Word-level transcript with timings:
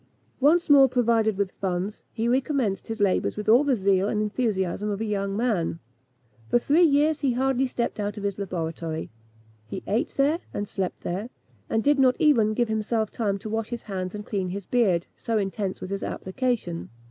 Once 0.39 0.67
more 0.67 0.89
provided 0.89 1.37
with 1.37 1.51
funds, 1.51 2.03
he 2.11 2.27
recommenced 2.27 2.87
his 2.87 2.99
labours 2.99 3.37
with 3.37 3.47
all 3.47 3.63
the 3.63 3.75
zeal 3.75 4.07
and 4.09 4.19
enthusiasm 4.19 4.89
of 4.89 4.99
a 4.99 5.05
young 5.05 5.37
man. 5.37 5.77
For 6.49 6.57
three 6.57 6.81
years 6.81 7.19
he 7.19 7.33
hardly 7.33 7.67
stepped 7.67 7.99
out 7.99 8.17
of 8.17 8.23
his 8.23 8.39
laboratory: 8.39 9.11
he 9.67 9.83
ate 9.85 10.15
there, 10.17 10.39
and 10.55 10.67
slept 10.67 11.01
there, 11.01 11.29
and 11.69 11.83
did 11.83 11.99
not 11.99 12.15
even 12.17 12.55
give 12.55 12.67
himself 12.67 13.11
time 13.11 13.37
to 13.37 13.49
wash 13.51 13.69
his 13.69 13.83
hands 13.83 14.15
and 14.15 14.25
clean 14.25 14.49
his 14.49 14.65
beard, 14.65 15.05
so 15.15 15.37
intense 15.37 15.81
was 15.81 15.91
his 15.91 16.01
application. 16.01 16.89